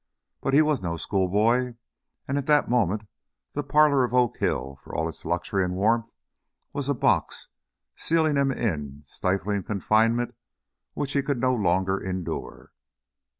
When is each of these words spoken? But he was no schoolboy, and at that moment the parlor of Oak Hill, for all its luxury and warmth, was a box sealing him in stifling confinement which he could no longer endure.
But 0.41 0.55
he 0.55 0.63
was 0.63 0.81
no 0.81 0.97
schoolboy, 0.97 1.75
and 2.27 2.35
at 2.35 2.47
that 2.47 2.67
moment 2.67 3.03
the 3.53 3.61
parlor 3.61 4.03
of 4.03 4.15
Oak 4.15 4.37
Hill, 4.37 4.79
for 4.83 4.95
all 4.95 5.07
its 5.07 5.25
luxury 5.25 5.63
and 5.63 5.75
warmth, 5.75 6.09
was 6.73 6.89
a 6.89 6.95
box 6.95 7.49
sealing 7.95 8.35
him 8.35 8.51
in 8.51 9.03
stifling 9.05 9.61
confinement 9.61 10.33
which 10.95 11.11
he 11.13 11.21
could 11.21 11.37
no 11.39 11.53
longer 11.53 11.99
endure. 12.03 12.73